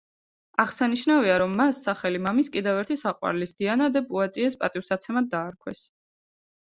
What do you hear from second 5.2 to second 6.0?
დაარქვეს.